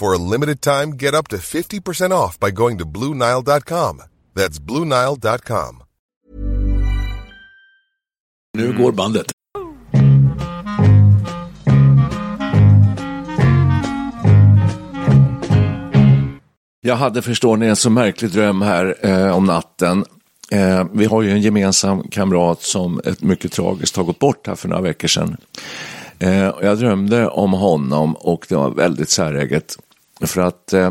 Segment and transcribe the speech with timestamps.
[0.00, 4.02] For a limited time, get up to 50% off by going to BlueNile.com.
[4.34, 5.82] That's BlueNile.com.
[8.58, 9.26] Nu går bandet.
[16.80, 20.04] Jag hade, förstår ni, en så märklig dröm här eh, om natten.
[20.50, 24.54] Eh, vi har ju en gemensam kamrat som ett mycket tragiskt har gått bort här
[24.54, 25.36] för några veckor sedan.
[26.18, 29.78] Eh, jag drömde om honom och det var väldigt säreget.
[30.20, 30.90] För att eh,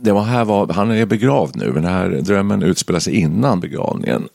[0.00, 3.60] det var här var, han är begravd nu, men den här drömmen utspelar sig innan
[3.60, 4.28] begravningen.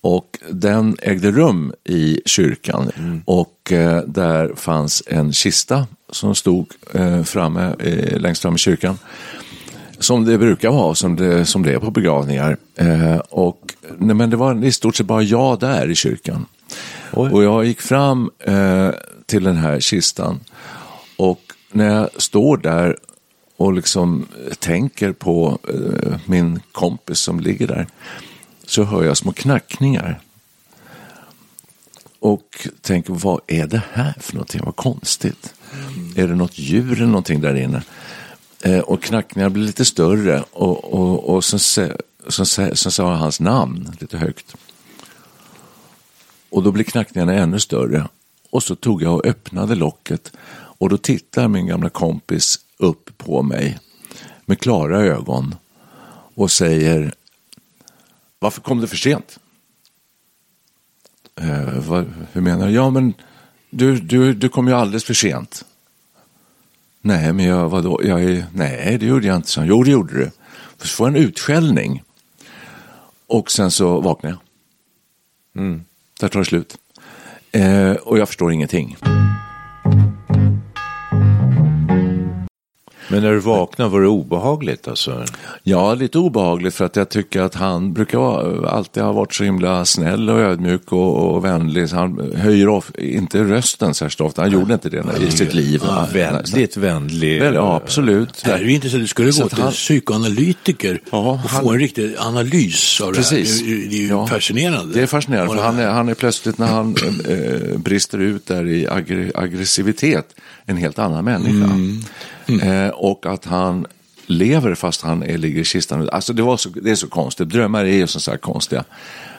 [0.00, 3.22] Och den ägde rum i kyrkan Mm.
[3.24, 8.98] och eh, där fanns en kista som stod eh, framme, eh, längst fram i kyrkan.
[9.98, 12.56] Som det brukar vara, som det, som det är på begravningar.
[12.74, 16.46] Eh, och, nej, men det var i stort sett bara jag där i kyrkan.
[17.10, 18.90] Och jag gick fram eh,
[19.26, 20.40] till den här kistan
[21.16, 21.40] och
[21.76, 22.96] när jag står där
[23.56, 24.26] och liksom
[24.58, 27.86] tänker på eh, min kompis som ligger där
[28.66, 30.20] så hör jag små knackningar.
[32.18, 34.60] Och tänker, vad är det här för någonting?
[34.64, 35.54] Vad konstigt.
[36.16, 37.82] Är det något djur eller någonting där inne?
[38.62, 43.10] Eh, och knackningarna blir lite större och, och, och så, sä- så, sä- så sa
[43.10, 44.56] jag hans namn lite högt.
[46.50, 48.08] Och då blir knackningarna ännu större.
[48.50, 50.32] Och så tog jag och öppnade locket
[50.78, 53.78] och då tittar min gamla kompis upp på mig
[54.44, 55.54] med klara ögon
[56.34, 57.14] och säger
[58.38, 59.38] Varför kom du för sent?
[61.40, 62.72] Eh, vad, hur menar du?
[62.72, 63.14] Ja, men
[63.70, 65.64] du, du, du kom ju alldeles för sent.
[67.00, 68.00] Nej, men jag, vadå?
[68.04, 69.48] Jag är, nej, det gjorde jag inte.
[69.48, 70.30] Så, jo, det gjorde du.
[70.78, 72.02] Så får jag en utskällning.
[73.26, 74.38] Och sen så vaknar jag.
[75.62, 75.84] Mm.
[76.20, 76.78] Där tar det slut.
[77.56, 78.96] Eh, och jag förstår ingenting.
[83.08, 85.24] Men när du vaknade var det obehagligt alltså?
[85.62, 88.18] Ja, lite obehagligt för att jag tycker att han brukar
[88.66, 91.88] alltid ha varit så himla snäll och ödmjuk och, och vänlig.
[91.88, 94.42] Så han höjer of, inte rösten särskilt ofta.
[94.42, 95.80] Han gjorde inte det i sitt liv.
[95.84, 97.40] Ja, väldigt vänlig.
[97.40, 98.42] Väl, ja, absolut.
[98.44, 99.02] Det här är ju intressant.
[99.02, 103.12] Du skulle Så gå till han- psykoanalytiker Ja, och han- få en riktig analys av
[103.12, 103.60] Precis.
[103.62, 103.76] det här.
[103.90, 104.26] Det är, ju Ja.
[104.26, 104.94] fascinerande.
[104.94, 106.94] Det är fascinerande, för han är, han är plötsligt när han
[107.28, 110.26] eh, brister ut där i aggre, aggressivitet
[110.66, 111.70] en helt annan människa.
[112.48, 113.86] Eh, och att han
[114.26, 116.08] lever fast han är, ligger i kistan.
[116.12, 118.84] Alltså det, var så, det är så konstigt, drömmar är ju som sagt konstiga.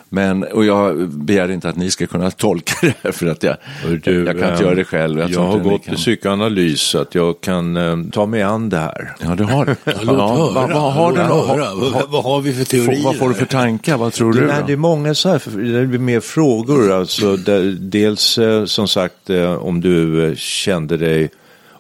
[0.10, 3.56] Men, och jag begär inte att ni ska kunna tolka det här för att jag,
[4.04, 5.20] Du, jag kan inte göra det själv.
[5.20, 5.96] Jag, tror har gått kan.
[5.96, 9.14] psykoanalys så att jag kan eh, ta mig an det här.
[9.24, 9.76] Ja, du har det.
[9.86, 11.90] Ja, Ja, vad, vad har du?
[11.92, 13.04] Vad, vad har vi för teorier?
[13.04, 13.98] vad får du för tankar?
[13.98, 14.48] Vad tror Det, du?
[14.48, 15.42] nej, det är många så här,
[15.82, 16.92] det blir mer frågor.
[16.92, 21.30] Alltså, där, dels eh, som sagt eh, om du kände dig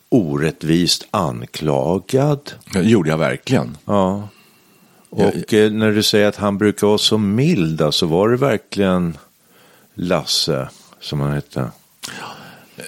[0.10, 2.52] orättvist anklagad.
[2.74, 3.78] Det gjorde jag verkligen.
[3.86, 4.28] Ja.
[5.10, 9.18] Och eh, när du säger att han brukar vara så mild, alltså var det verkligen
[9.94, 10.70] Lasse
[11.00, 11.72] som han hette?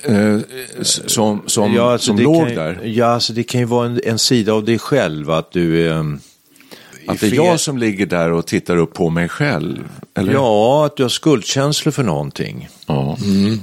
[0.03, 0.38] Eh,
[0.81, 2.81] som som, alltså, som låg kan, där.
[2.84, 6.19] Ja, alltså det kan ju vara en, en sida av dig själv att du ehm,
[7.08, 9.90] Att det är jag som ligger där och tittar upp på mig själv?
[10.16, 10.34] Eller?
[10.34, 12.70] Ja, att du har skuldkänslor för någonting.
[12.88, 13.17] ja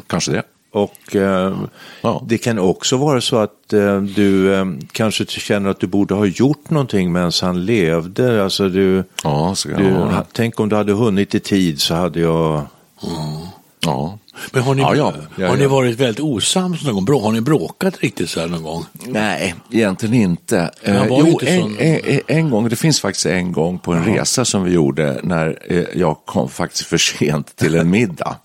[0.07, 0.43] kanske det.
[0.77, 1.57] Och eh,
[2.03, 2.23] Ja.
[2.27, 6.27] det kan också vara så att eh, du eh, kanske känner att du borde ha
[6.27, 8.45] gjort någonting medan han levde.
[8.45, 9.85] Alltså du, Ja, du,
[10.33, 12.63] tänk om du hade hunnit i tid så hade jag...
[13.81, 14.19] Ja.
[14.53, 15.13] Men har ni, Ja, ja.
[15.37, 17.23] Ja, har ni varit väldigt osams någon gång?
[17.23, 18.85] Har ni bråkat riktigt så här någon gång?
[19.07, 20.71] Nej, egentligen inte.
[20.83, 24.05] Eh, jo, inte en, sån- en, en gång, det finns faktiskt en gång på en
[24.05, 28.37] resa som vi gjorde när eh, jag kom faktiskt för sent till en middag.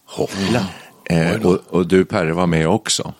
[1.05, 3.13] Eh, och, och du Perre var med också.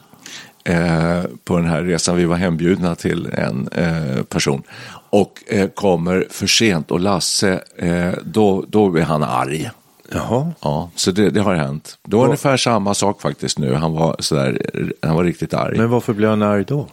[0.63, 2.16] eh, på den här resan.
[2.18, 4.63] Vi var hembjudna till en eh, person
[5.10, 9.69] och eh, kommer för sent och Lasse, eh, då, då är han arg.
[10.13, 10.51] Jaha.
[10.62, 11.98] Ja, så det, det har hänt.
[12.04, 13.74] Det var ungefär samma sak faktiskt nu.
[13.74, 14.62] Han var, sådär,
[15.01, 15.78] han var riktigt arg.
[15.78, 16.88] Men varför blev han arg då?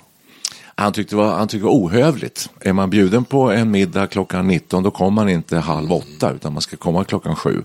[0.74, 2.50] Han tyckte, det var, han tyckte det var ohövligt.
[2.60, 6.52] Är man bjuden på en middag klockan 19 då kommer man inte halv åtta utan
[6.52, 7.62] man ska komma klockan sju.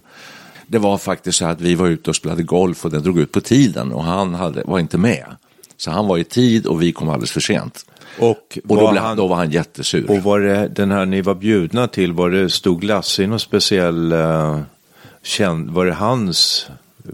[0.68, 3.32] Det var faktiskt så att vi var ute och spelade golf och den drog ut
[3.32, 5.26] på tiden och han hade, var inte med.
[5.78, 7.86] Så han var i tid och vi kom alldeles för sent.
[8.20, 10.12] Och, Och då, var blev, han, då var han jättesur.
[10.12, 13.40] och var det den här ni var bjudna till, var det, stod Lasse i någon
[13.40, 14.60] speciell, uh,
[15.24, 16.68] känd, var det hans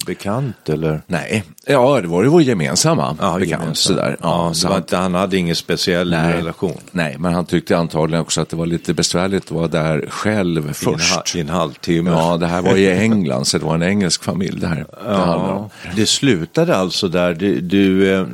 [0.06, 1.02] bekant eller?
[1.08, 3.48] Nej, ja det var ju vår gemensamma bekant.
[3.50, 3.78] gemensamt.
[3.78, 4.18] Sådär.
[4.22, 6.34] Ja, Ja, så det han, inte, han hade ingen speciell Nej.
[6.34, 6.78] relation.
[6.92, 10.74] nej, men han tyckte antagligen också att det var lite besvärligt att vara där själv
[10.74, 11.36] först.
[11.36, 12.10] I en halvtimme.
[12.10, 14.76] Ja, det här var i England, så det var en engelsk familj det här.
[14.76, 14.86] det.
[15.06, 17.34] Ja, det slutade alltså där.
[17.34, 18.26] Du, du eh,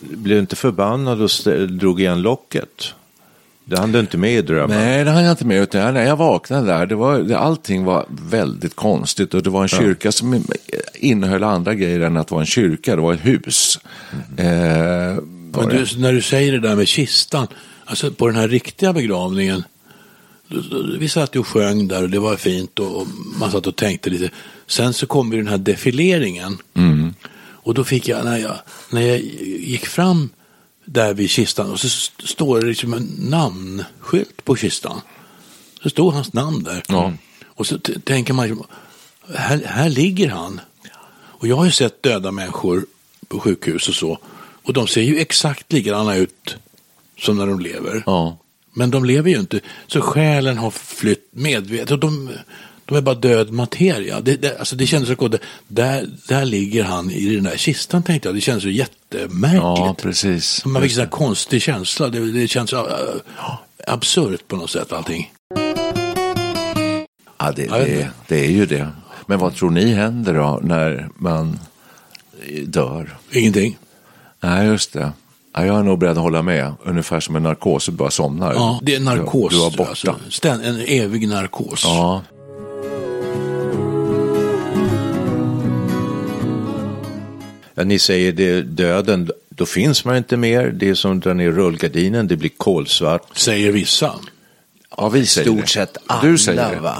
[0.00, 1.30] blev inte förbannad och
[1.68, 2.94] drog igen locket.
[3.70, 4.78] Det hann du inte med i drömmen.
[4.78, 5.62] Nej, det hann jag inte med.
[5.62, 9.34] Utan när jag vaknade där, det var, det, allting var väldigt konstigt.
[9.34, 10.44] Och det var en kyrka som
[10.94, 12.96] innehöll andra grejer än att vara en kyrka.
[12.96, 13.78] Det var ett hus.
[14.36, 14.46] Eh,
[15.50, 17.46] var du, när du säger det där med kistan,
[17.84, 19.64] alltså på den här riktiga begravningen,
[20.98, 23.06] vi satt ju och sjöng där och det var fint och,
[23.40, 24.30] man satt och tänkte lite.
[24.66, 26.58] Sen så kom ju den här defileringen.
[27.62, 28.54] Och då fick jag när, jag,
[28.90, 29.18] när jag
[29.60, 30.28] gick fram
[30.92, 35.00] där vid kistan och så st- står det liksom en namnskylt på kistan.
[35.82, 36.82] Så stod hans namn där.
[36.88, 37.12] Ja.
[37.44, 38.64] Och så tänker man,
[39.34, 40.60] här, här ligger han.
[41.12, 42.86] Och jag har ju sett döda människor
[43.28, 44.18] på sjukhus och så.
[44.62, 46.56] Och de ser ju exakt likadana ut
[47.18, 48.02] som när de lever.
[48.06, 48.38] Ja.
[48.72, 49.60] Men de lever ju inte.
[49.86, 51.90] Så själen har flytt medvetet.
[51.90, 52.30] Och de,
[52.90, 54.20] de är bara död materia.
[54.20, 55.34] Det, det, alltså det kändes så gott.
[55.68, 58.36] Där, där ligger han i den där kistan tänkte jag.
[58.36, 59.62] Det känns så jättemärkligt.
[59.62, 60.64] ja, precis.
[60.64, 62.08] Man fick en konstig känsla.
[62.08, 62.80] Det, det känns uh,
[63.86, 65.32] absurt på något sätt allting.
[67.38, 68.88] Ja, det, det, det är ju det.
[69.26, 71.58] Men vad tror ni händer då när man
[72.66, 73.18] dör?
[73.32, 73.78] Ingenting.
[74.40, 75.12] Nej, just det.
[75.54, 76.72] Ja, jag är nog beredd att hålla med.
[76.84, 78.54] Ungefär som en narkos, du bara somnar.
[78.54, 79.52] Ja, det är narkos.
[79.52, 80.16] Du, du borta.
[80.24, 81.84] Alltså, en evig narkos.
[81.84, 82.22] Ja,
[87.84, 90.66] ni säger det, döden, då finns man inte mer.
[90.66, 93.38] Det är som att dra ner rullgardinen, det blir kolsvart.
[93.38, 94.14] Säger vissa.
[94.96, 95.68] ja vi säger Stort det.
[95.68, 96.80] sett Du säger alla, det.
[96.80, 96.98] va?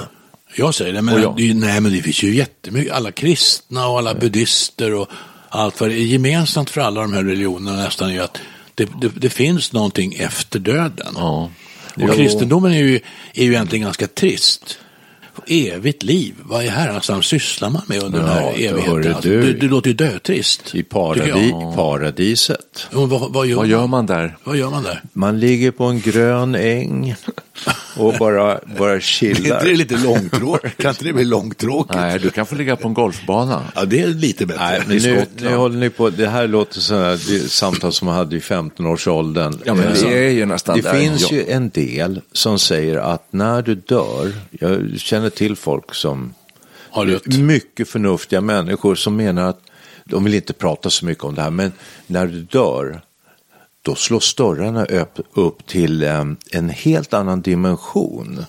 [0.55, 2.93] Jag säger det, men, det, nej, men det finns ju jättemycket.
[2.93, 5.09] Alla kristna och alla buddister och
[5.49, 8.39] allt vad det är gemensamt för alla de här religionerna nästan är ju att
[8.75, 11.15] det, det, det finns någonting efter döden.
[11.17, 11.51] Ja.
[12.03, 13.01] Och kristendomen är ju,
[13.35, 14.79] är ju egentligen ganska trist.
[15.47, 18.83] Evigt liv, vad är här någonstans sysslar man med under den här Ja, evigheten?
[18.93, 19.53] hörru Alltså, du.
[19.53, 20.75] det låter ju dötrist.
[20.75, 22.87] I paradi paradiset.
[22.93, 23.71] Vad, vad, gör Vad man?
[23.71, 24.37] gör man där?
[24.45, 25.03] vad gör man där?
[25.13, 27.15] Man ligger på en grön äng
[27.97, 29.67] och bara, bara Det chillar.
[29.67, 30.77] är lite långtråkigt.
[30.77, 31.95] kan inte det bli långtråkigt?
[31.95, 33.63] Nej, du kan få ligga på en golfbana.
[33.75, 34.63] Ja, det är lite bättre.
[34.65, 38.15] Nej, men nu, nu håller ni på, det här låter som det samtal som man
[38.15, 39.59] hade i 15-årsåldern.
[39.65, 41.01] Ja, men Eh, vi är ju nästan Det där.
[41.01, 46.35] finns ju en del som säger att när du dör, jag känner till folk som
[47.39, 49.61] mycket förnuftiga människor som menar att
[50.05, 51.73] de vill inte prata så mycket om det här, men
[52.07, 53.03] när du dör
[53.83, 58.45] då slås dörrarna upp, upp till em, en helt annan dimension.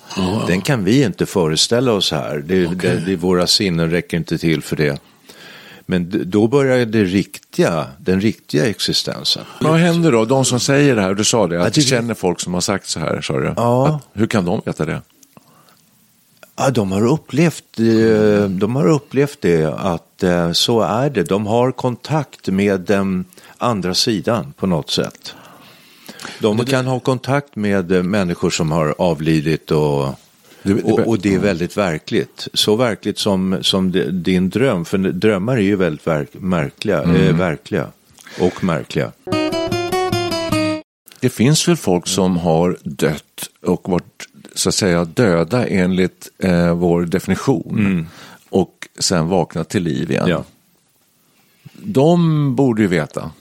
[0.47, 2.37] Den kan vi inte föreställa oss här.
[2.47, 5.01] Det, det, det, våra sinnen räcker inte till för det.
[5.85, 9.43] Men då börjar det riktiga, den riktiga existensen.
[9.61, 10.25] Vad händer då?
[10.25, 12.61] De som säger det här, du sa det, att det- du känner folk som har
[12.61, 13.53] sagt så här, sa du?
[13.57, 13.88] Ja.
[13.88, 15.01] Att, hur kan de veta det?
[16.55, 21.24] Ja, de har upplevt, eh, de har upplevt det att eh, så är det.
[21.24, 23.25] De har kontakt med den
[23.58, 25.36] andra sidan på något sätt.
[26.39, 30.03] De kan ha kontakt med eh, människor som har avlidit och,
[30.84, 32.48] och, och det är väldigt verkligt.
[32.53, 33.91] Så verkligt som, som
[34.24, 37.88] din dröm, för drömmar är ju väldigt verk, märkliga, eh, verkliga
[38.39, 39.12] och märkliga.
[41.21, 46.73] Det finns väl folk som har dött och varit så att säga döda enligt eh,
[46.73, 48.07] vår definition
[48.49, 50.27] och sen vaknat till liv igen.
[50.27, 50.43] Ja.
[51.73, 53.31] De borde ju veta.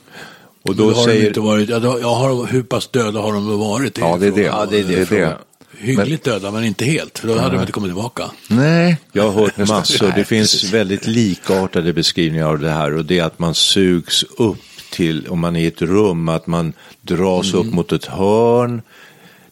[0.63, 1.27] Och Då har säger...
[1.27, 3.97] inte varit, ja, då, jag har, hur pass döda har de varit?
[3.97, 4.41] Ja, det är det.
[4.41, 5.33] Ja, det är det frågan.
[5.77, 8.23] Hyggligt döda, men inte helt, för då hade de inte kommit tillbaka.
[8.47, 8.97] Nej.
[9.11, 9.65] Jag har hört det.
[9.65, 10.13] massor.
[10.15, 14.57] Det finns väldigt likartade beskrivningar av det här och det är att man sugs upp
[14.91, 18.81] till, om man är i ett rum, att man dras upp mot ett hörn.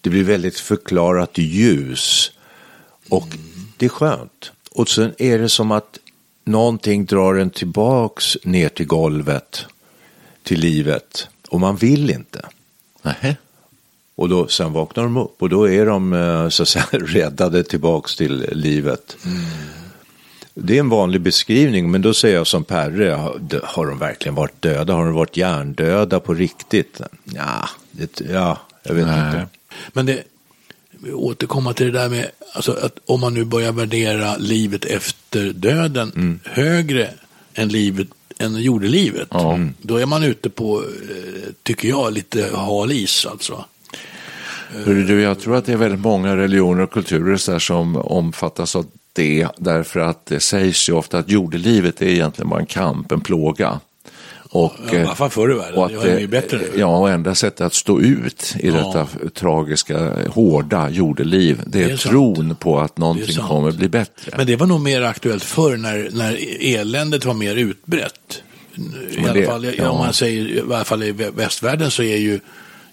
[0.01, 2.31] Det blir väldigt förklarat ljus
[3.09, 3.27] och
[3.77, 4.51] det är skönt.
[4.71, 5.99] Och sen är det som att
[6.45, 9.65] någonting drar en tillbaks ner till golvet.
[10.43, 12.45] till livet och man vill inte.
[13.01, 13.37] Nej.
[14.15, 17.63] Och då, sen vaknar de upp och då är de eh, så att säga räddade
[17.63, 19.17] tillbaks till livet.
[20.53, 23.09] Det är en vanlig beskrivning, men då säger jag som Perre,
[23.63, 24.93] har, de verkligen varit döda?
[24.93, 27.01] Har de varit hjärndöda på riktigt?
[27.23, 29.25] Ja, det, ja jag vet Nej.
[29.25, 29.47] inte.
[29.93, 30.23] Men det,
[31.13, 36.11] återkomma till det där med, alltså att om man nu börjar värdera livet efter döden
[36.15, 36.39] Mm.
[36.45, 37.09] högre
[37.53, 39.59] än livet än jordelivet, Ja.
[39.81, 43.65] då är man ute på, eh, tycker jag, lite hal is alltså.
[44.85, 48.85] Du, jag tror att det är väldigt många religioner och kulturer så som omfattas av
[49.19, 53.21] det därför att det sägs ju ofta att jordelivet är egentligen bara en kamp, en
[53.21, 53.79] plåga.
[54.51, 56.71] Och, Ja, fall förr i världen, och att jag är det- ju bättre nu.
[56.79, 58.73] Ja, och enda sättet att stå ut i Ja.
[58.73, 62.11] detta tragiska, hårda jordeliv, det är, Det är sant.
[62.11, 63.47] tron på att Det någonting sant.
[63.47, 64.31] kommer bli bättre.
[64.37, 66.37] Men det var nog mer aktuellt förr när, när
[66.77, 68.41] eländet var mer utbrett.
[68.75, 68.81] I
[69.15, 69.89] Men alla det- fall, ja.
[69.89, 72.39] om man säger, i alla fall i vä- västvärlden så är ju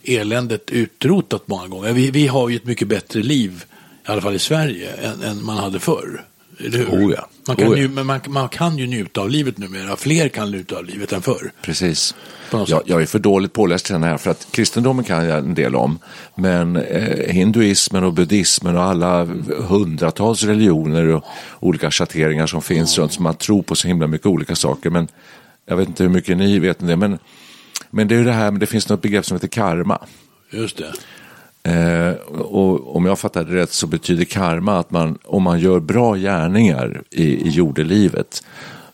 [0.04, 1.92] eländet utrotat många gånger.
[1.92, 3.64] Vi, vi har ju ett mycket bättre liv,
[4.08, 6.25] i alla fall i Sverige, än, än man hade förr.
[6.58, 6.86] Eller hur?
[6.86, 7.28] Oh ja.
[7.46, 7.82] Man, kan Oh ja.
[7.82, 9.96] ju, man, man kan ju njuta av livet numera.
[9.96, 11.52] Fler kan njuta av livet än förr.
[11.62, 12.14] Precis.
[12.66, 15.54] Jag, jag är för dåligt påläst till den här för att kristendomen kan jag en
[15.54, 15.98] del om.
[16.34, 19.25] Men eh, hinduismen och buddhismen och alla
[19.68, 21.25] hundratals religioner och
[21.60, 24.90] olika schatteringar som finns runt som man tror på så himla mycket olika saker.
[24.90, 25.08] Men
[25.66, 26.96] jag vet inte hur mycket ni vet om det.
[26.96, 27.18] Men,
[27.90, 29.98] men det är ju det här, men det finns något begrepp som heter karma.
[30.52, 30.92] Just det.
[31.66, 35.80] Eh, och om jag fattar det rätt så betyder karma att man, om man gör
[35.80, 38.42] bra gärningar i, i jordelivet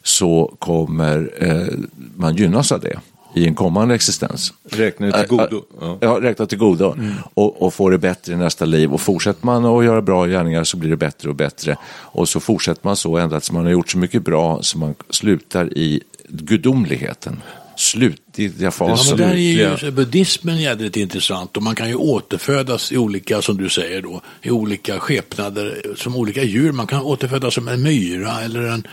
[0.03, 1.79] så kommer eh,
[2.17, 2.99] man gynnas av det
[3.35, 4.53] i en kommande existens.
[4.71, 5.63] Räknar det till godo?
[5.81, 6.97] Ja, ja räkna till godo.
[7.35, 8.93] Och, och få det bättre i nästa liv.
[8.93, 11.77] Och fortsätter man att göra bra gärningar så blir det bättre och bättre.
[11.89, 14.95] Och så fortsätter man så ända tills man har gjort så mycket bra så man
[15.11, 17.43] slutar i gudomligheten.
[17.77, 19.17] Slutliga Ja, fasen.
[19.17, 23.57] men där är ju buddhismen jädrigt intressant och man kan ju återfödas i olika, som
[23.57, 26.73] du säger då, i olika skepnader, som olika djur.
[26.73, 28.87] Man kan återfödas som en myra eller en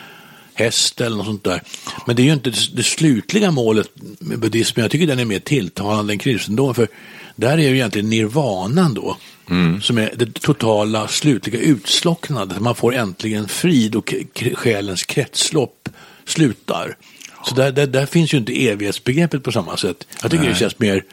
[0.54, 1.62] häst eller något sånt där.
[2.08, 4.84] Men det är ju inte det, slutliga målet med buddhismen.
[4.84, 6.76] Jag tycker den är mer tilltalande än kristendomen.
[6.76, 6.88] För
[7.36, 9.18] där är ju egentligen nirvanan då.
[9.82, 12.60] Som är det totala slutliga utslocknandet.
[12.60, 14.14] Man får äntligen frid och
[14.54, 15.90] själens kretslopp
[16.26, 16.96] slutar.
[17.46, 20.08] Så där, där, där finns ju inte evighetsbegreppet på samma sätt.
[20.22, 21.04] Jag tycker det känns mer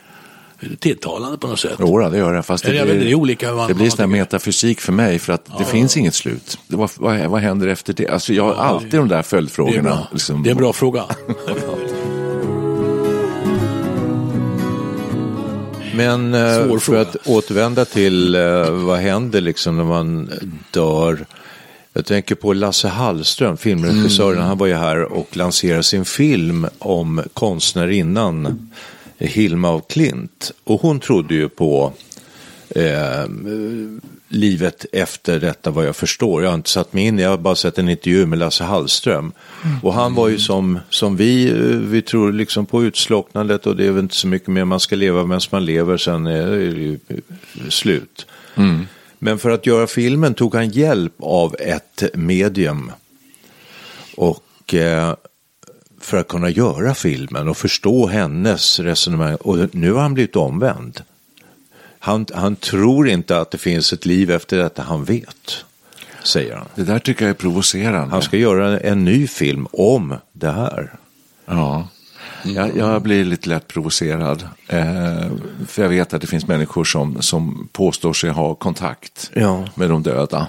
[0.78, 1.76] tilltalande på något sätt.
[1.78, 2.42] Jo, det gör det.
[2.42, 5.58] Fast det blir, vet det är olika det blir sån metafysik för mig för att
[5.58, 6.58] det finns inget slut.
[6.68, 8.08] Det, vad, vad, vad händer efter det?
[8.08, 10.08] Alltså jag har alltid de där Det är, följdfrågorna.
[10.12, 10.42] liksom.
[10.42, 11.04] det är en bra fråga.
[15.94, 17.00] Men eh, Svår för fråga.
[17.00, 20.30] att återvända till eh, vad händer liksom när man
[20.70, 21.26] dör.
[21.96, 24.42] Jag tänker på Lasse Hallström, filmregissören.
[24.42, 28.70] Han var ju här och lanserade sin film om konstnärinnan
[29.18, 30.52] Hilma af Klint.
[30.64, 31.92] Och hon trodde ju på
[32.68, 33.24] eh,
[34.28, 36.42] livet efter detta vad jag förstår.
[36.42, 39.32] Jag har inte satt mig in, jag har bara sett en intervju med Lasse Hallström.
[39.82, 43.86] Och han var ju som, som vi, eh, vi tror liksom på utslocknandet och det
[43.86, 46.62] är väl inte så mycket mer man ska leva medan man lever, sen är det
[46.62, 46.98] ju
[47.68, 48.26] slut.
[49.18, 52.92] Men för att göra filmen tog han hjälp av ett medium.
[54.16, 55.14] Och eh,
[56.00, 59.36] för att kunna göra filmen och förstå hennes resonemang.
[59.36, 61.02] Och nu har han blivit omvänd.
[61.98, 65.64] Han, han tror inte att det finns ett liv efter detta, han vet.
[66.24, 66.66] Säger han.
[66.74, 68.10] Det där tycker jag är provocerande.
[68.10, 70.92] Han ska göra en, en ny film om det här.
[71.46, 71.88] Ja.
[72.54, 74.48] Jag, jag blir lite lätt provocerad.
[74.68, 75.26] Eh,
[75.66, 79.64] för jag vet att det finns människor som, som påstår sig ha kontakt Ja.
[79.74, 80.46] med de döda.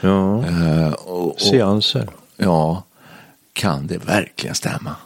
[0.00, 2.08] Ja, Eh, och, och, seanser.
[2.36, 2.82] ja,
[3.52, 4.96] kan det verkligen stämma?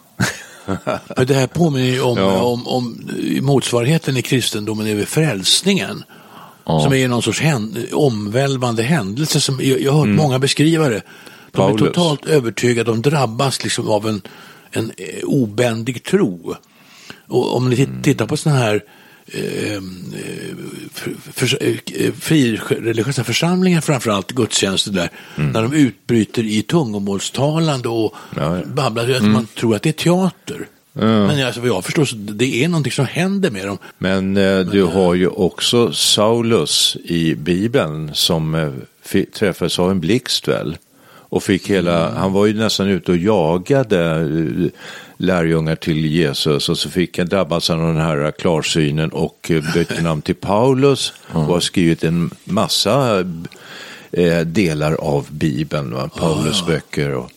[1.17, 2.43] Men det här påminner ju om, Ja.
[2.43, 3.01] om, om
[3.41, 6.05] motsvarigheten i kristendomen är väl frälsningen.
[6.67, 9.41] Som är någon sorts hän, omvälvande händelse.
[9.41, 11.03] Som, jag, jag har hört många beskriva det.
[11.53, 11.83] De Paulus.
[11.83, 14.23] är totalt övertygade, de drabbas liksom av en,
[14.77, 16.55] en eh, obändig tro.
[17.27, 18.85] Och om ni tit- tittar på sådana här
[19.27, 19.81] eh,
[21.33, 28.63] för, eh, frireligiösa församlingar framförallt, gudstjänster där, när de utbryter i tungomålstalande och Ja, ja.
[28.67, 30.67] babblar, att man tror att det är teater.
[30.93, 33.79] Men alltså, vad jag förstår så det är någonting som händer med dem.
[33.99, 40.49] Men eh, du har ju också Saulus i Bibeln som eh, träffades av en blixt
[40.49, 40.77] väl?
[41.29, 44.71] Och fick hela, han var ju nästan ute och jagade eh,
[45.17, 50.03] lärjungar till Jesus och så fick han drabbas av den här klarsynen och eh, bytte
[50.03, 53.25] namn till Paulus och har skrivit en massa
[54.13, 56.11] eh, delar av Bibeln, va?
[56.17, 57.15] Paulus böcker.
[57.15, 57.31] Och,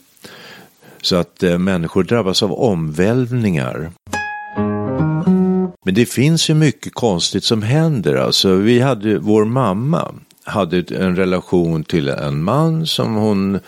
[1.01, 3.91] så att människor drabbas av omvälvningar.
[5.85, 8.15] Men det finns ju mycket konstigt som händer.
[8.15, 10.13] Alltså, vi hade, vår mamma
[10.47, 13.59] hade en relation till en man som hon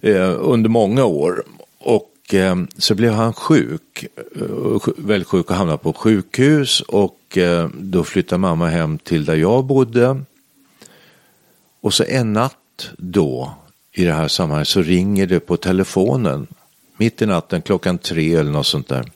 [0.00, 1.44] eh, under många år.
[1.78, 6.80] Och eh, så blev han sjuk, eh, väldigt sjuk och hamnade på sjukhus.
[6.80, 10.22] Och eh, då flyttade mamma hem till där jag bodde.
[11.80, 13.54] Och så en natt då
[13.92, 16.46] i det här sammanhanget så ringer det på telefonen.
[16.96, 19.10] Mitt i natten klockan tre eller något sånt där.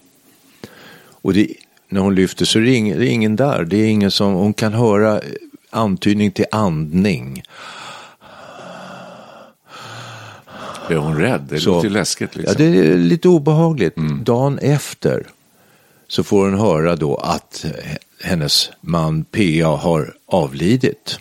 [1.22, 1.48] Och det,
[1.88, 3.64] när hon lyfter så är det ingen, det är ingen där.
[3.64, 5.20] Det är ingen som, hon kan höra
[5.70, 7.42] antydning till andning.
[10.90, 11.46] Är hon rädd?
[11.48, 12.36] Det låter ju läskigt.
[12.36, 12.54] Liksom.
[12.58, 13.96] Ja, det är lite obehagligt.
[14.24, 15.26] Dagen efter
[16.08, 17.64] så får hon höra då att
[18.22, 19.76] hennes man P.A.
[19.76, 21.18] har avlidit.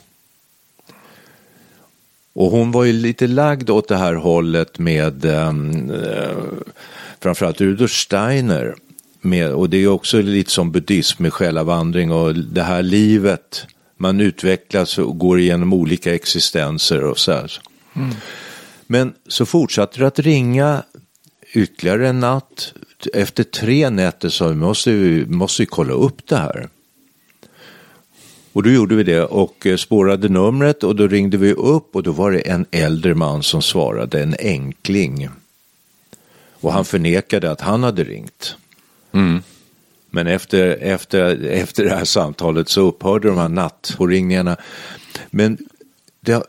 [2.33, 6.31] Och hon var ju lite lagd åt det här hållet med um, uh,
[7.19, 8.75] framförallt Rudolf Steiner.
[9.21, 13.67] Med, och det är också lite som buddhism med själavandring och det här livet.
[13.97, 17.51] Man utvecklas och går igenom olika existenser och så här.
[18.87, 20.83] Men så fortsatte det att ringa
[21.53, 22.73] ytterligare en natt.
[23.13, 26.69] Efter tre nätter sa vi måste vi måste vi kolla upp det här.
[28.53, 32.03] Och då gjorde vi det och eh, spårade numret och då ringde vi upp och
[32.03, 35.29] då var det en äldre man som svarade, en enkling.
[36.51, 38.55] Och han förnekade att han hade ringt.
[40.17, 44.57] Men efter, efter, efter det här samtalet så upphörde de här nattpåringningarna.
[45.29, 45.57] Men
[46.19, 46.43] det,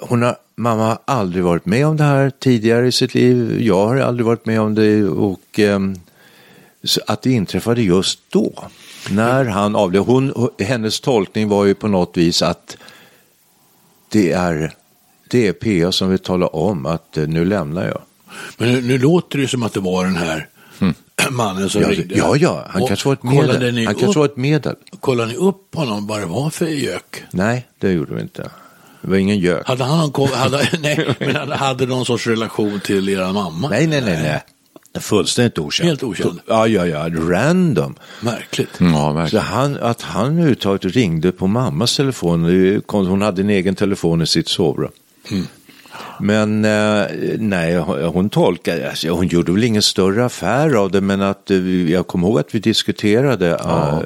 [0.00, 3.60] hon har, mamma har aldrig varit med om det här tidigare i sitt liv.
[3.60, 5.04] Jag har aldrig varit med om det.
[5.04, 5.80] Och eh,
[6.84, 8.52] så att det inträffade just då.
[9.10, 10.02] När han avled.
[10.02, 12.76] Hon, hennes tolkning var ju på något vis att
[14.08, 14.72] det är,
[15.30, 15.52] det är
[15.82, 18.02] PA som vill tala om att eh, nu lämnar jag.
[18.56, 20.48] Men nu, nu låter det som att det var den här
[21.30, 22.14] mannen som Ja, ringde.
[22.14, 23.74] ja, ja han Och kanske var ett medel.
[23.74, 24.74] Ni Han upp, kanske var ett medel.
[25.00, 27.22] Kollade ni upp honom vad det var för gök?
[27.30, 28.50] Nej, det gjorde vi inte.
[29.02, 29.66] Det var ingen gök.
[29.68, 33.68] Hade han ko- hade, nej, men hade, hade någon sorts relation till era mamma?
[33.68, 34.44] Nej, nej, nej, nej.
[35.00, 35.88] Fullständigt okänd.
[35.88, 36.40] Helt okänd.
[36.46, 37.08] Ja, ja, ja.
[37.08, 37.94] Random.
[38.20, 38.68] Märkligt.
[38.78, 39.44] Ja, Så verkligen.
[39.44, 44.48] han, att han överhuvudtaget ringde på mammas telefon, hon hade en egen telefon i sitt
[44.48, 44.90] sovrum.
[46.20, 47.04] Men eh,
[47.38, 47.76] nej,
[48.12, 52.06] hon tolkade, alltså, hon gjorde väl ingen större affär av det, men att eh, jag
[52.06, 53.98] kommer ihåg att vi diskuterade eh,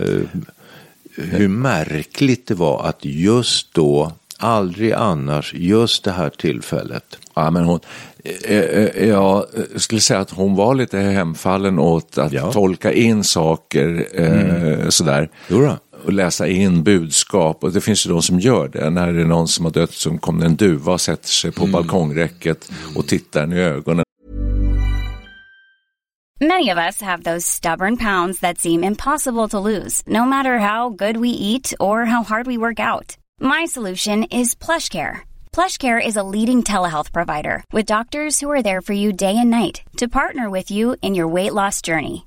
[1.16, 7.18] hur märkligt det var att just då, aldrig annars, just det här tillfället.
[7.34, 7.80] Ja, men hon,
[9.00, 9.44] jag
[9.76, 12.52] skulle säga att hon var lite hemfallen åt att Ja.
[12.52, 15.28] tolka in saker eh, sådär.
[15.48, 15.76] Jodå.
[16.04, 17.64] Och läsa in budskap.
[17.64, 18.90] Och det finns ju de som gör det.
[18.90, 21.66] När det är någon som har dött som kommer en duva och sätter sig på
[21.66, 24.04] balkongräcket och tittar en i ögonen.
[26.40, 30.90] Many of us have those stubborn pounds that seem impossible to lose, no matter how
[30.90, 33.16] good we eat or how hard we work out.
[33.40, 35.20] My solution is PlushCare.
[35.52, 39.50] PlushCare is a leading telehealth provider with doctors who are there for you day and
[39.50, 42.26] night to partner with you in your weight loss journey.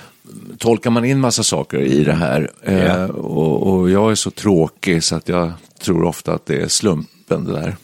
[0.57, 2.51] tolkar man in massa saker i det här.
[2.63, 6.67] Eh, och, och jag är så tråkig så att jag tror ofta att det är
[6.67, 7.75] slumpen det där.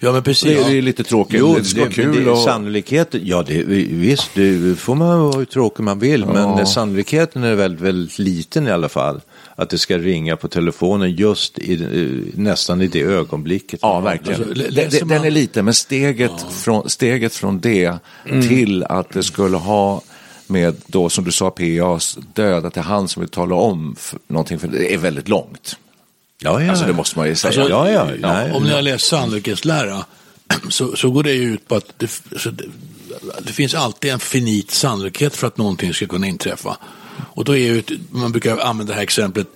[0.00, 0.66] Ja, men precis.
[0.66, 1.40] Det är, lite tråkigt.
[1.40, 2.24] Jo, det ska vara det, kul.
[2.24, 6.66] det, och, sannolikheten, ja det, visst, det får man vara hur tråkig man vill, men
[6.66, 9.20] sannolikheten är väldigt, väldigt liten i alla fall.
[9.56, 13.78] Att det ska ringa på telefonen just i, eh, nästan i det ögonblicket.
[13.82, 14.40] Ja, verkligen.
[14.42, 18.48] Alltså, Den- man- den är liten, men steget, från, steget från det Mm.
[18.48, 20.02] till att det skulle ha
[20.52, 23.96] med då som du sa PAs död, att det är han som vill tala om
[23.98, 25.76] för, någonting, för det är väldigt långt.
[26.42, 26.70] Ja, ja.
[26.70, 27.68] Alltså det måste man ju säga.
[27.68, 30.04] ja, ja, nej, Om ni har läst sannolikhetslära
[30.68, 32.64] så, så går det ju ut på att det, så det,
[33.42, 36.76] det finns alltid en finit sannolikhet för att någonting ska kunna inträffa.
[37.34, 39.46] Och då är ju, man brukar använda det här exemplet,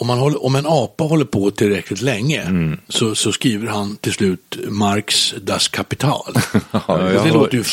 [0.00, 2.80] om, man håller, om en apa håller på tillräckligt länge Mm.
[2.88, 6.34] så, så skriver han till slut Marx Das Kapital.
[6.86, 7.64] Och det låter ju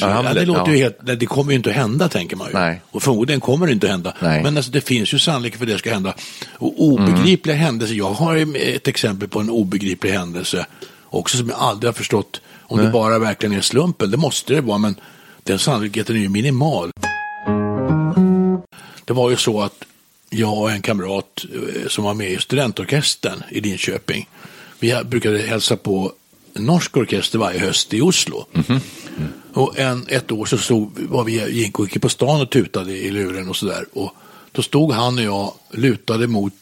[0.00, 0.84] ja, Hamlet, det, låter ju ja.
[0.84, 2.54] helt, nej, det kommer ju inte att hända tänker man ju.
[2.54, 2.80] Nej.
[2.90, 4.14] Och förmodligen kommer det inte att hända.
[4.20, 4.42] Nej.
[4.42, 6.14] Men alltså, det finns ju sannolikhet för det ska hända.
[6.52, 10.66] Och obegripliga händelser, jag har ett exempel på en obegriplig händelse
[11.04, 14.10] också som jag aldrig har förstått om det bara verkligen är slumpen.
[14.10, 14.96] Det måste det vara, men
[15.42, 16.90] den sannolikheten är ju minimal.
[19.04, 19.84] Det var ju så att
[20.30, 24.28] jag och en kamrat eh, som var med i studentorkestern i Linköping,
[24.78, 26.12] vi brukade hälsa på
[26.54, 28.46] en norsk orkester varje höst i Oslo.
[29.52, 33.10] Och en, ett år så stod, var vi, gick, gick på stan och tutade i
[33.10, 33.86] luren och sådär.
[33.92, 34.14] Och
[34.52, 36.52] då stod han och jag lutade mot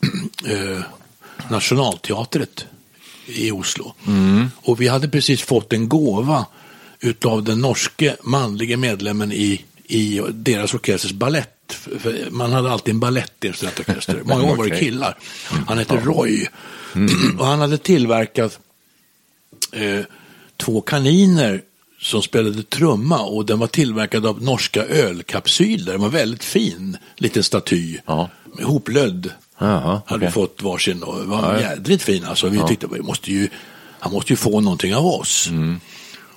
[0.46, 0.82] eh,
[1.50, 2.66] Nationalteatret
[3.26, 3.94] i Oslo.
[4.54, 6.46] Och vi hade precis fått en gåva
[7.00, 11.57] utav den norske manlige medlemmen i, i deras orkesters ballett.
[12.30, 14.22] Man hade alltid en ballett i en studentorkester.
[14.24, 15.18] Många gånger var det killar.
[15.66, 16.46] Han hette Roy.
[17.38, 18.58] Och han hade tillverkat
[19.72, 20.00] eh,
[20.56, 21.62] två kaniner
[22.00, 25.92] som spelade trumma och den var tillverkad av norska ölkapsyler.
[25.92, 27.98] Den var väldigt fin, liten staty.
[28.06, 28.30] Ja.
[28.62, 29.30] Hoplödd.
[29.58, 30.32] Jaha, hade okej.
[30.32, 32.24] fått varsin och var jädrigt fin.
[32.24, 33.48] Alltså, vi tyckte vi måste ju,
[33.98, 35.50] han måste ju få någonting av oss.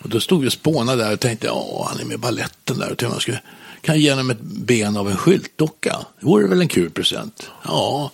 [0.04, 2.78] Och då stod vi och spånade där och tänkte, ja, han är med i balletten
[2.80, 2.92] där.
[2.92, 3.42] Och tänkte, man skulle,
[3.82, 5.98] kan ge honom ett ben av en skyltdocka?
[6.20, 7.50] Det vore väl en kul present?
[7.66, 8.12] Ja.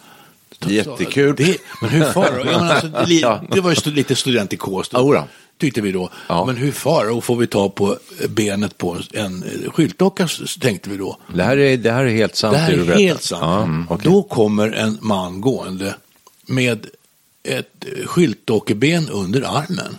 [0.66, 1.36] Jättekul.
[1.38, 5.24] Det, men hur far ja, men alltså, det, det var ju lite studentikos då, Jodå.
[5.60, 6.10] tyckte vi då.
[6.30, 6.46] Ja.
[6.46, 7.98] Men hur far och får vi ta på
[8.30, 10.28] benet på en eh, skyltdocka,
[10.60, 11.18] tänkte vi då.
[11.36, 12.54] Det här är, det här är helt sant.
[12.54, 13.42] Det här är helt sant.
[13.42, 13.86] Ja, Mm.
[13.90, 14.12] okej.
[14.12, 15.96] Då kommer en man gående
[16.48, 16.86] med
[17.44, 19.96] ett eh, skyltdockeben under armen.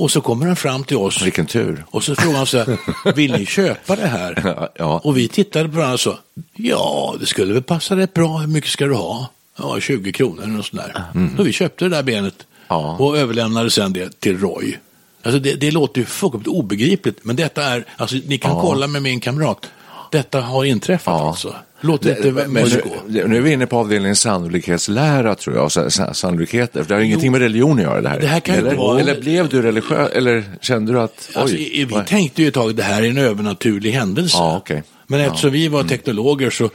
[0.00, 1.22] Och så kommer han fram till oss.
[1.22, 1.84] Vilken tur.
[1.90, 2.78] Och så frågar han så här,
[3.14, 4.68] vill ni köpa det här?
[4.78, 5.00] Ja.
[5.04, 6.18] Och vi tittade på varandra och sa,
[6.54, 8.36] ja, det skulle väl passa rätt bra.
[8.38, 9.28] Hur mycket ska du ha?
[9.58, 11.04] Ja, 20 kronor eller något sånt där.
[11.36, 12.96] Så vi köpte det där benet Ja.
[12.98, 14.76] och överlämnade sen det till Roy.
[15.22, 18.60] Alltså det, det låter ju fullkomligt obegripligt, men detta är, alltså ni kan Ja.
[18.60, 19.70] kolla med min kamrat.
[20.10, 21.28] Detta har inträffat Ja.
[21.28, 21.54] alltså.
[21.82, 22.82] Låt det inte mest nu,
[23.22, 23.26] gå.
[23.28, 26.84] nu är vi inne på avdelningen sannolikhetslära tror jag, sannolikheter.
[26.88, 28.20] Det har ingenting med religion att göra det här.
[28.20, 31.56] Det här kan eller, vara- eller blev du religiös, eller kände du att, oj, Alltså,
[31.56, 34.36] i- vi vad- tänkte ju ett tag det här är en övernaturlig händelse.
[34.36, 34.82] Ja, okej.
[35.06, 36.70] Men eftersom vi var teknologer så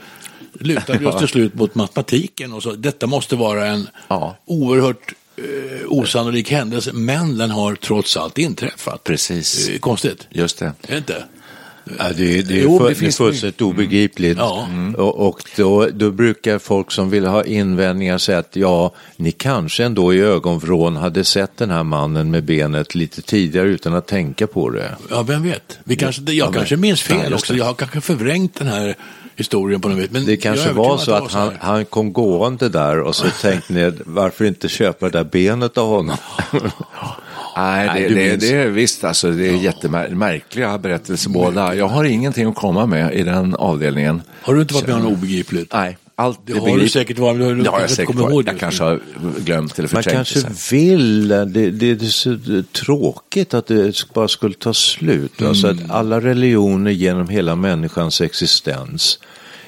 [0.52, 1.18] lutade vi oss Ja.
[1.18, 2.72] till slut mot matematiken och så.
[2.72, 4.36] Detta måste vara en Ja.
[4.46, 5.44] oerhört eh,
[5.88, 9.04] osannolik händelse, men den har trots allt inträffat.
[9.04, 9.68] Precis.
[9.68, 10.64] Eh, konstigt, just det.
[10.66, 11.24] är det inte?
[11.98, 14.38] Ja, det, det är, Jo, för, det det finns är fullständigt obegripligt.
[14.38, 14.68] Ja.
[14.96, 19.84] Och, och då, då brukar folk som vill ha invändningar säga att ja, ni kanske
[19.84, 24.46] ändå i ögonvrån hade sett den här mannen med benet lite tidigare utan att tänka
[24.46, 24.96] på det.
[25.10, 25.78] Ja, vem vet?
[25.84, 27.52] Vi kanske, jag kanske minns Ja, fel också.
[27.52, 27.58] det.
[27.58, 28.94] Jag har kanske förvrängt den här
[29.36, 30.10] historien på något vis.
[30.10, 33.72] Men Det kanske var så det att han, han kom gående där och så tänkte
[33.72, 36.16] ni varför inte köpa det där benet av honom?
[37.56, 41.74] Nej, Nej, det, du det, det är visst, alltså, det är jättemärkliga berättelser båda.
[41.74, 44.22] Jag har ingenting att komma med i den avdelningen.
[44.42, 45.72] Har du inte varit med om något obegripligt?
[45.72, 46.92] Nej, allt Det har du begripligt.
[46.92, 48.46] säkert varit, du Ja, jag, kanske säkert varit.
[48.46, 49.00] det jag just kanske har
[49.44, 50.78] glömt eller Man förträngt kanske det sen.
[50.78, 52.38] vill, det, det, det är så
[52.72, 55.42] tråkigt att det bara skulle ta slut.
[55.42, 59.18] Alltså att alla religioner genom hela människans existens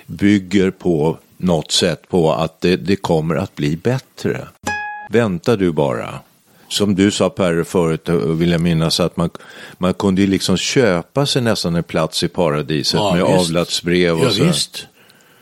[0.06, 4.48] bygger på något sätt på att det, det kommer att bli bättre.
[5.10, 6.14] Vänta du bara.
[6.68, 9.30] Som du sa Per förut, och vill jag minnas, att man,
[9.78, 13.38] man kunde ju liksom köpa sig nästan en plats i paradiset Ja, med visst.
[13.50, 14.44] avlatsbrev och Ja, så.
[14.44, 14.86] visst.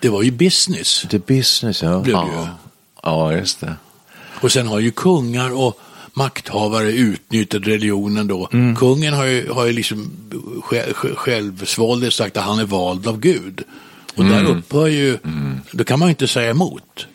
[0.01, 1.07] Det var ju business.
[1.11, 2.01] The business, ja.
[2.01, 2.33] Blev det ju.
[2.39, 2.49] Ja.
[3.03, 3.75] ja, just det.
[4.41, 5.81] Och sen har ju kungar och
[6.13, 8.49] makthavare utnyttjat religionen då.
[8.53, 8.77] Mm.
[8.77, 10.11] Kungen har ju, har ju liksom
[10.65, 13.63] själv, självsvåldigt sagt att han är vald av Gud.
[14.17, 14.33] Och Mm.
[14.45, 15.19] där upphör ju,
[15.71, 17.07] då kan man ju inte säga emot.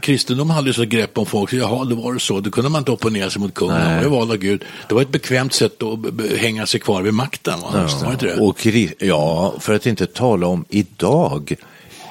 [0.00, 2.78] Kristendom hade så grepp om folk, så jaha, då var det så, då kunde man
[2.78, 4.64] inte opponera sig mot kungen, han var ju vald av Gud.
[4.88, 7.68] Det var ett bekvämt sätt att hänga sig kvar vid makten, va?
[7.72, 8.36] var det inte det?
[8.36, 8.66] Och,
[9.08, 11.54] ja, för att inte tala om idag.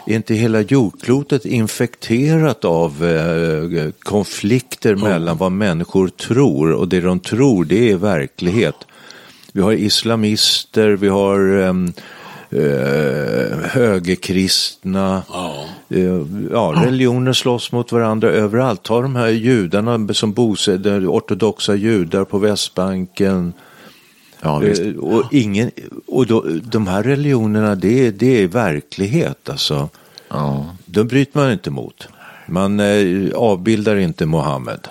[0.08, 7.20] Är inte hela jordklotet infekterat av eh, konflikter mellan vad människor tror och det de
[7.20, 8.76] tror det är verklighet.
[9.52, 11.94] Vi har islamister, vi har ehm,
[12.56, 15.66] eh, högerkristna, Ja.
[15.90, 18.84] eh, ja, religioner slåss mot varandra överallt.
[18.84, 23.54] Ta de här judarna som bosätter, ortodoxa judar på Västbanken.
[24.42, 24.64] Ja.
[24.64, 25.72] Eh, och ingen,
[26.08, 29.90] och då, de här religionerna, det, är- det är verklighet alltså.
[30.30, 30.66] Ja.
[30.86, 32.08] De bryter man inte mot.
[32.48, 34.88] Man eh, avbildar inte Mohammed.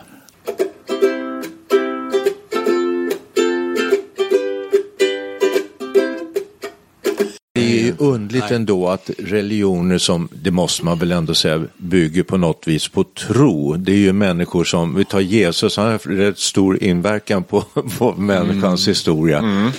[7.63, 12.23] Det är ju underligt ändå att religioner som, det måste man väl ändå säga, bygger
[12.23, 13.77] på något vis på tro.
[13.77, 17.61] Det är ju människor som, vi tar Jesus, han har haft rätt stor inverkan på,
[17.99, 19.71] på människans historia.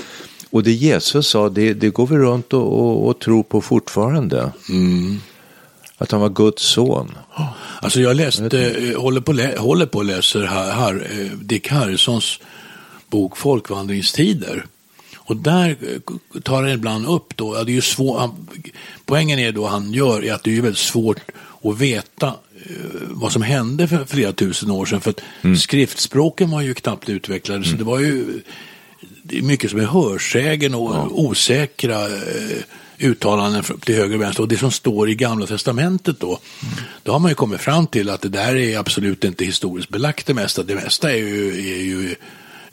[0.49, 4.51] Och det Jesus sa, det, det går vi runt och, och, och tror på fortfarande.
[5.97, 7.11] Att han var Guds son.
[7.81, 11.67] Alltså jag läste, eh, håller på, lä, håller på och läser här, här, eh, Dick
[11.67, 12.39] Harrisons
[13.09, 14.65] bok Folkvandringstider.
[15.25, 18.47] Och där eh, tar han ibland upp då, ja, det är ju svår, han,
[19.05, 21.19] poängen är då han gör är att det är ju väldigt svårt
[21.63, 22.73] att veta eh,
[23.09, 25.01] vad som hände för flera tusen år sedan.
[25.01, 28.41] För att skriftspråken var ju knappt utvecklade, så det var ju
[29.23, 32.57] det är mycket som är hörsägen och osäkra eh,
[32.97, 34.43] uttalanden till höger och vänster.
[34.43, 36.39] Och det som står i Gamla Testamentet då,
[37.03, 40.27] då har man ju kommit fram till att det där är absolut inte historiskt belagt
[40.27, 40.63] det mesta.
[40.63, 42.15] Det mesta är ju, är ju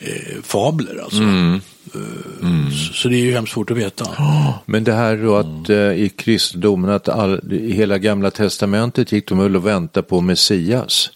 [0.00, 1.22] eh, fabler alltså.
[1.22, 4.04] Eh, Så, så det är ju hemskt svårt att veta.
[4.66, 9.28] Men det här då att eh, i kristendomen att all, i hela gamla testamentet gick
[9.28, 11.10] de väl och väntade på Messias.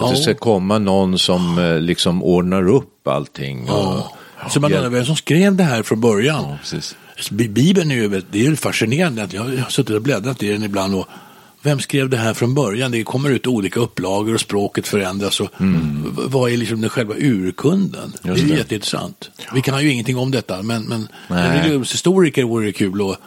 [0.00, 3.68] Att det ska komma någon som eh, liksom ordnar upp allting.
[3.70, 4.02] Och,
[4.50, 6.56] Så man undrar vem som skrev det här från början.
[6.60, 6.96] precis.
[7.30, 9.22] Bi- Bibeln är ju det är ju fascinerande.
[9.22, 10.94] att Jag har suttit och bläddrat i den ibland.
[10.94, 11.08] Och
[11.68, 12.90] vem skrev det här från början?
[12.90, 15.40] Det kommer ut olika upplagor och språket förändras.
[15.40, 18.12] Och v- Vad är liksom den själva urkunden?
[18.22, 19.30] det är ju jätteintressant.
[19.54, 23.18] Vi kan ju ingenting om detta, men, men en religionshistoriker vore det kul att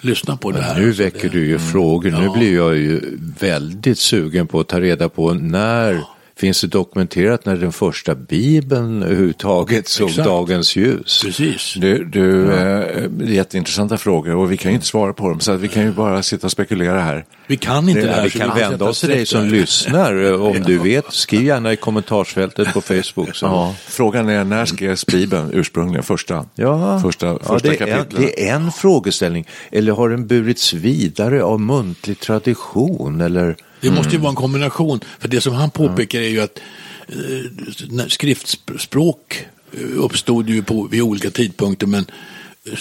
[0.00, 0.80] lyssna på det här.
[0.80, 2.10] nu väcker det- du ju frågor.
[2.10, 2.32] Nu Ja.
[2.36, 6.00] blir jag ju väldigt sugen på att ta reda på när
[6.40, 10.28] finns det dokumenterat när den första bibeln överhuvudtaget såg Exakt.
[10.28, 11.22] dagens ljus.
[11.24, 11.74] Precis.
[11.76, 15.54] Du, du det är jätteintressanta frågor och vi kan ju inte svara på dem så
[15.56, 17.24] vi kan ju bara sitta och spekulera här.
[17.46, 18.24] Vi kan inte det, Ja, här.
[18.24, 20.24] vi kan vända oss till dig som lyssnar.
[20.24, 23.34] eh, Om du vet, skriv gärna i kommentarsfältet på Facebook.
[23.36, 23.46] Så.
[23.46, 26.02] Ja, frågan är när skrevs Bibeln ursprungligen?
[26.02, 28.10] Första, Ja, första, ja, första en, kapitlet?
[28.16, 29.46] det är en frågeställning.
[29.72, 33.20] Eller har den burits vidare av muntlig tradition?
[33.20, 33.56] Eller?
[33.80, 35.00] Det måste ju vara en kombination.
[35.18, 36.60] För det som han påpekar är ju att
[37.08, 42.06] eh, skriftspråk eh, uppstod ju på, vid olika tidpunkter men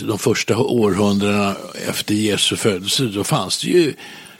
[0.07, 1.55] de första århundradena
[1.89, 3.93] efter Jesu födelse då fanns det ju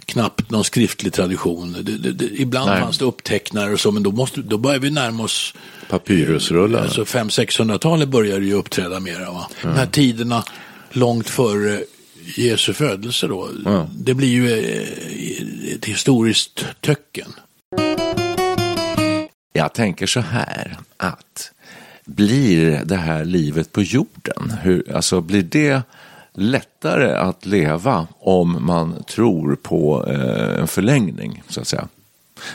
[0.05, 1.75] knappt någon skriftlig tradition.
[1.81, 2.81] Det, det, det, ibland Nej.
[2.81, 5.53] fanns det upptecknare och så men då, måste, då börjar vi närma oss
[5.89, 6.81] Papyrusrullar.
[6.81, 9.31] Alltså 500-600-talet börjar ju uppträda mera.
[9.31, 9.47] Va?
[9.61, 10.43] De här tiderna
[10.91, 11.81] långt före
[12.35, 13.49] Jesu födelse då.
[13.91, 17.29] Det blir ju eh, ett historiskt töcken.
[19.53, 21.51] Jag tänker så här att
[22.05, 25.81] blir det här livet på jorden, hur, alltså blir det
[26.33, 31.87] lättare att leva om man tror på eh, en förlängning så att säga?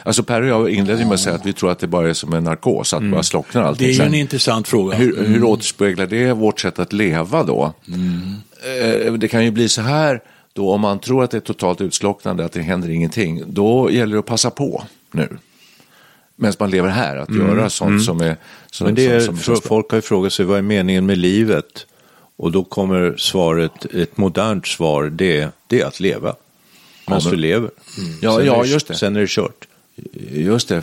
[0.02, 2.14] Alltså Per och jag inledde med att säga att vi tror att det bara är
[2.14, 3.86] som en narkos, att bara slocknar allting.
[3.86, 4.96] Det är ju en intressant fråga.
[4.96, 7.72] hur, hur återspeglar det vårt sätt att leva då?
[8.64, 10.20] Eh, Det kan ju bli så här
[10.52, 13.42] då om man tror att det är totalt utslocknande, att det händer ingenting.
[13.46, 15.28] Då gäller det att passa på nu.
[16.36, 18.36] Medan man lever här, att göra sånt som är...
[18.70, 21.18] Som, Men det är, som, som, folk har ju frågat sig vad är meningen med
[21.18, 21.86] livet?
[22.36, 26.34] Och då kommer svaret, ett modernt svar, det, det är att leva.
[27.06, 27.70] Medan men- du lever.
[28.20, 28.94] Ja, sen ja, det, just det.
[28.94, 29.68] Sen är det kört.
[30.30, 30.82] Just det.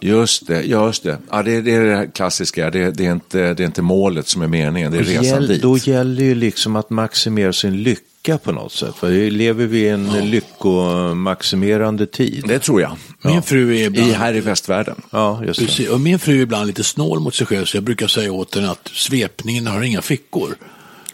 [0.00, 1.18] Just det, just det.
[1.30, 4.28] Ja, det, är- det är det klassiska, det, det, är inte, det är inte målet
[4.28, 5.62] som är meningen, det är resan Gäll- dit.
[5.62, 8.94] Då gäller ju liksom att maximera sin lycka på något sätt.
[8.96, 12.44] För lever vi i en lyckomaximerande tid.
[12.48, 12.96] Det tror jag.
[13.22, 14.10] Min fru är ibland...
[14.10, 15.02] I, här i västvärlden.
[15.10, 15.66] Ja, just det.
[15.66, 18.32] Precis, och min fru är ibland lite snål mot sig själv så jag brukar säga
[18.32, 20.54] åt henne att svepningen har inga fickor.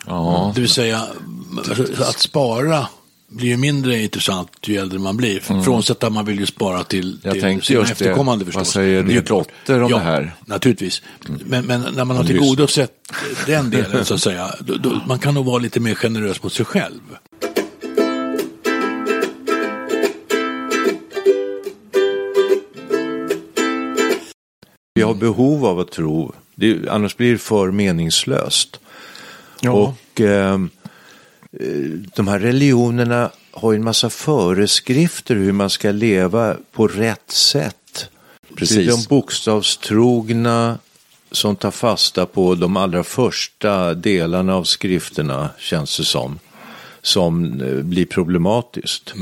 [0.07, 0.53] Ja.
[0.55, 1.03] Det vill säga
[1.59, 2.87] alltså, att spara
[3.29, 5.41] blir ju mindre intressant ju äldre man blir.
[5.41, 7.81] Frånsett att man vill ju spara till, Jag till sina just det.
[7.81, 8.73] efterkommande Vad förstås.
[8.73, 10.35] säger Men det är din dotter om ja, det här?
[10.47, 11.03] Naturligtvis.
[11.45, 12.93] Men, men när man har Och tillgodosett
[13.47, 16.53] den delen så att säga, då, då, man kan nog vara lite mer generös mot
[16.53, 17.01] sig själv.
[24.95, 28.81] Vi har behov av att tro, det, annars blir det för meningslöst.
[29.69, 30.76] Och ehm, eh,
[32.17, 38.11] de här religionerna har ju en massa föreskrifter hur man ska leva på rätt sätt.
[38.57, 38.77] Precis.
[38.77, 40.79] Det är de bokstavstrogna
[41.31, 46.39] som tar fasta på de allra första delarna av skrifterna, känns det som,
[47.03, 49.15] som eh, blir problematiskt.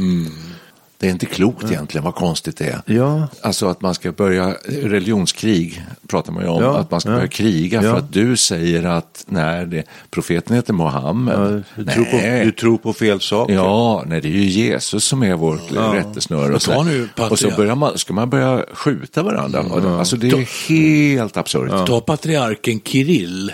[1.04, 2.82] Det är inte klokt egentligen, vad konstigt det är.
[2.94, 3.28] Ja.
[3.42, 7.14] Alltså att man ska börja, religionskrig pratar man ju om, Ja, att man ska ja.
[7.16, 7.90] börja kriga Ja.
[7.90, 11.62] för att du säger att nej, det, profeten heter Mohammed.
[11.76, 12.44] Du tror, på, Nej.
[12.44, 13.54] du tror på fel saker.
[13.54, 16.54] Ja, nej det är ju Jesus som är vårt rättesnöre.
[16.54, 17.32] Och, så, ta nu, Patrik.
[17.32, 19.64] och så börjar man, ska man börja skjuta varandra.
[19.98, 21.86] Alltså det är ju helt absurt.
[21.86, 23.52] Ta patriarken Kirill.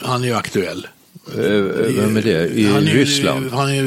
[0.00, 0.86] Han är ju aktuell.
[1.34, 1.40] Eh,
[1.96, 2.48] Vem är det?
[2.48, 3.50] I han är, Ryssland?
[3.52, 3.84] Han är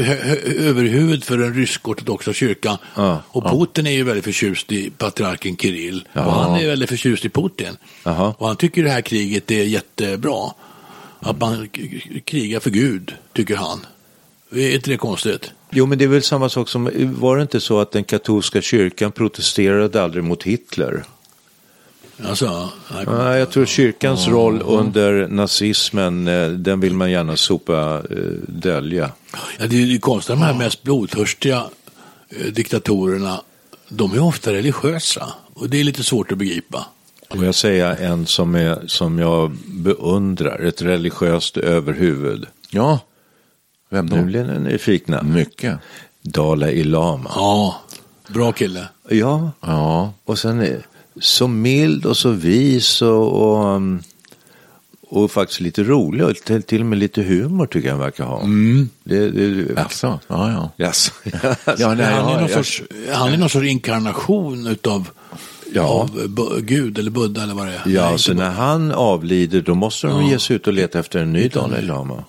[0.60, 2.78] överhuvud för den rysk-ortodoxa kyrkan.
[2.96, 6.08] Ja, och Putin är ju väldigt förtjust i patriarken Kirill.
[6.14, 7.78] Och han är väldigt förtjust i Putin.
[8.04, 8.34] Jaha.
[8.38, 10.54] Och han tycker det här kriget är jättebra.
[11.20, 11.70] Att man
[12.26, 13.86] krigar för Gud, tycker han.
[14.52, 15.52] Är inte det konstigt?
[15.72, 18.62] Jo, men det är väl samma sak som, var det inte så att den katolska
[18.62, 21.04] kyrkan protesterade aldrig mot Hitler?
[22.26, 28.02] Alltså, nej, Ja, jag tror kyrkans roll under nazismen, eh, den vill man gärna sopa,
[28.10, 29.12] eh, dölja.
[29.60, 31.64] ja, det är ju konstigt, de här mest blodtörstiga
[32.30, 33.42] eh, diktatorerna,
[33.90, 35.34] de är ofta religiösa.
[35.54, 36.86] Och det är lite svårt att begripa.
[37.30, 42.46] Får jag säga en som, är, som jag beundrar, ett religiöst överhuvud.
[42.70, 43.00] Ja,
[43.90, 44.24] vem Nu då?
[44.24, 45.24] blir ni nyfikna.
[45.24, 45.78] Mycket.
[46.22, 47.32] Dalai Lama.
[47.36, 47.82] Ja,
[48.28, 48.88] bra kille.
[49.10, 50.86] Ja, Ja, och sen är
[51.20, 54.04] så mild och så vis och, och, um,
[55.10, 58.24] och faktiskt lite rolig och till, till och med lite humor tycker jag han verkar
[58.24, 58.42] ha.
[59.04, 60.86] Det, det, alltså, ja, ja.
[60.86, 61.12] Yes.
[61.24, 61.46] ja nej,
[61.86, 65.10] han, är ja, någon jag- sorts, han är någon sorts inkarnation utav
[65.74, 65.84] Ja.
[65.84, 67.82] av Gud eller Buddha eller vad det är.
[67.86, 70.32] Ja, Nej, så när han avlider då måste de Ja.
[70.32, 72.24] ge sig ut och leta efter en ny Dalai Lama.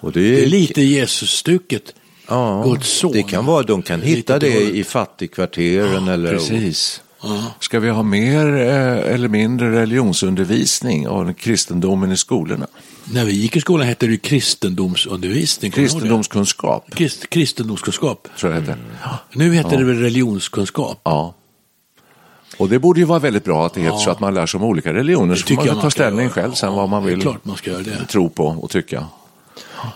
[0.00, 1.94] Och det, Det är lite Jesus-stuket.
[2.28, 3.12] ja, Guds son.
[3.12, 4.74] Det kan vara, de kan hitta det dåligt.
[4.74, 6.30] i fattigkvarteren eller...
[6.32, 7.02] Precis.
[7.22, 7.42] Ja.
[7.60, 12.66] Ska vi ha mer eh, eller mindre religionsundervisning av kristendomen i skolorna?
[13.12, 15.70] När vi gick i skolan hette det ju kristendomsundervisning.
[15.70, 18.28] Kristendomskunskap, Krist, kristendomskunskap.
[18.38, 18.84] tror jag det heter.
[19.32, 21.00] Nu heter det väl religionskunskap.
[21.04, 21.34] Ja.
[22.56, 24.58] Och det borde ju vara väldigt bra att det heter så att man lär sig
[24.58, 25.34] om olika religioner.
[25.34, 26.32] Så får man jag väl ta ställning göra.
[26.32, 28.06] själv sen vad man vill klart man ska göra det.
[28.08, 29.06] tro på och tycka.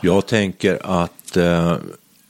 [0.00, 1.76] Jag tänker att eh,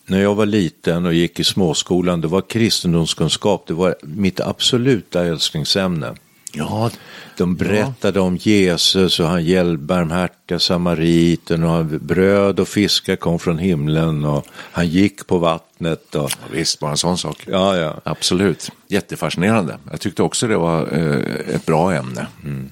[0.06, 5.24] när jag var liten och gick i småskolan, det var kristendomskunskap, det var mitt absoluta
[5.24, 6.14] älsklingsämne.
[6.56, 6.90] Ja,
[7.36, 13.38] De berättade om Jesus och han hjälp barmhärtiga samariten och han, bröd och fiskar kom
[13.38, 16.14] från himlen och han gick på vattnet.
[16.14, 17.36] Och, visst, bara en sån sak.
[17.46, 18.00] ja, ja.
[18.04, 19.78] Absolut, jättefascinerande.
[19.90, 22.26] Jag tyckte också det var eh, ett bra ämne.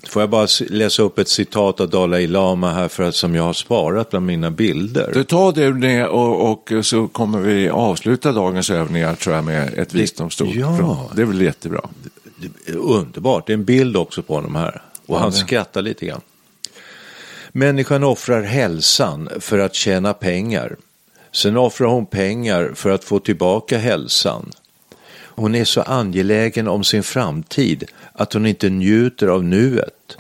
[0.09, 3.43] Får jag bara läsa upp ett citat av Dalai Lama här för att, som jag
[3.43, 5.11] har sparat bland mina bilder.
[5.15, 9.75] Du tar det det och, och så kommer vi avsluta dagens övningar tror jag med
[9.79, 10.49] ett visdomsord.
[10.55, 11.11] ja.
[11.15, 11.81] Det är väl jättebra.
[12.67, 14.83] Underbart, det är en bild också på honom här.
[15.07, 15.37] Och han det.
[15.37, 16.21] skrattar lite grann.
[17.53, 20.77] Människan offrar hälsan för att tjäna pengar.
[21.33, 24.51] Sen offrar hon pengar för att få tillbaka hälsan.
[25.35, 30.17] Hon är så angelägen om sin framtid att hon inte njuter av nuet.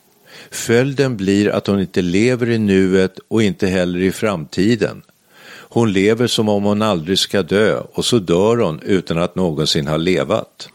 [0.51, 5.03] Följden blir att hon inte lever i nuet och inte heller i framtiden.
[5.49, 9.87] Hon lever som om hon aldrig ska dö och så dör hon utan att någonsin
[9.87, 10.69] ha levat.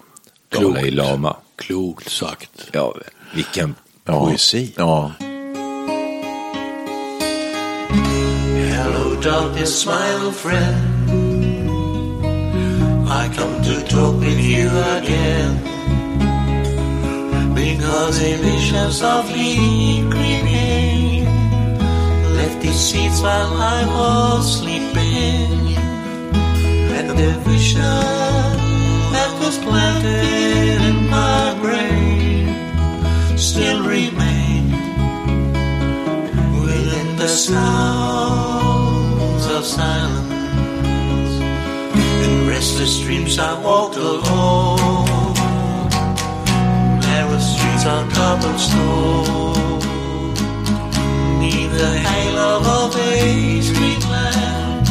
[0.50, 0.94] Dalai Klokt.
[0.94, 1.36] Lama.
[1.56, 2.68] Klokt sagt.
[2.72, 2.92] Ja,
[3.34, 4.14] vilken Ja.
[4.14, 4.74] poesi.
[4.76, 5.12] Ja.
[8.74, 10.76] Hello, darkness, my old friend.
[13.10, 15.60] I come to talk with you again.
[17.54, 21.26] Because a vision softly creeping
[22.38, 25.76] left its seeds while I was sleeping.
[26.98, 27.82] And the vision
[29.14, 30.37] that was planted
[33.38, 34.72] still remain
[36.60, 38.66] within the sounds
[39.46, 40.28] of silence.
[42.26, 45.36] In restless dreams I walked alone,
[47.00, 49.80] narrow streets on cobblestone.
[51.40, 54.88] Neath the halo of a street lamp,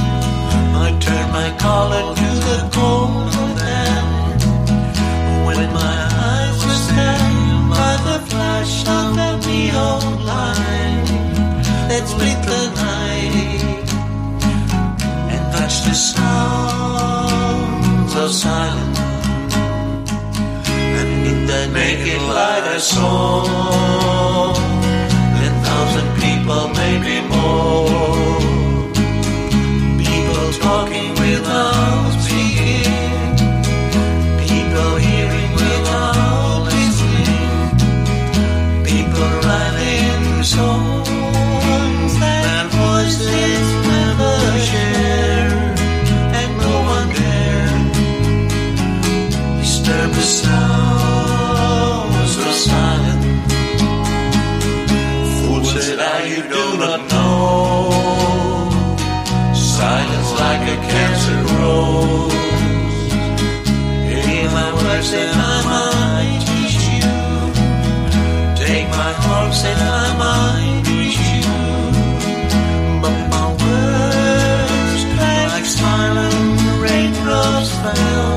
[0.87, 3.56] I turned my collar to the cold
[9.77, 11.07] neon light
[11.89, 13.35] that split the night
[15.33, 17.03] and touched the sounds
[18.23, 19.01] of silence.
[21.01, 23.45] And in the naked light I saw
[25.41, 28.26] ten thousand people, maybe more.
[69.61, 71.42] said my mind is you,
[73.02, 75.02] but my words
[75.52, 78.36] like silent raindrops fell.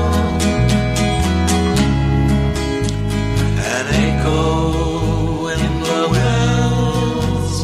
[3.76, 7.56] An echo in the wells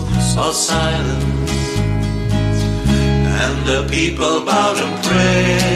[0.44, 1.52] of silence,
[3.44, 5.75] and the people bowed and prayed.